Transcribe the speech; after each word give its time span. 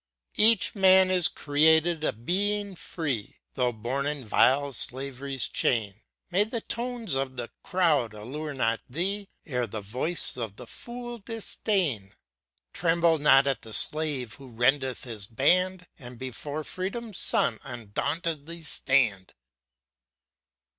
Each 0.37 0.73
man 0.73 1.11
is 1.11 1.27
created 1.27 2.03
a 2.03 2.11
Being 2.11 2.73
free, 2.75 3.37
Though 3.53 3.71
born 3.71 4.07
in 4.07 4.27
vile 4.27 4.73
slavery's 4.73 5.47
chain; 5.47 6.01
May 6.31 6.43
the 6.43 6.59
tones 6.61 7.13
of 7.13 7.37
the 7.37 7.51
crowd 7.61 8.15
allure 8.15 8.55
not 8.55 8.81
thee, 8.89 9.27
E'er 9.47 9.67
the 9.67 9.79
voice 9.81 10.35
of 10.37 10.55
the 10.55 10.65
fool 10.65 11.19
disdain. 11.19 12.15
Tremble 12.73 13.19
not 13.19 13.45
at 13.45 13.61
the 13.61 13.73
slave 13.73 14.33
who 14.37 14.47
rendeth 14.49 15.03
his 15.03 15.27
band, 15.27 15.85
And 15.99 16.17
before 16.17 16.63
Freedom's 16.63 17.19
son, 17.19 17.59
undauntedly 17.63 18.63
stand! 18.63 19.35